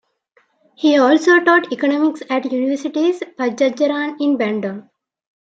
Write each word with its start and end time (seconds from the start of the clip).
He 0.73 0.97
also 0.97 1.41
taught 1.41 1.71
economics 1.71 2.21
at 2.27 2.45
Universitas 2.51 3.19
Padjadjaran 3.37 4.15
in 4.19 4.35
Bandung. 4.35 4.89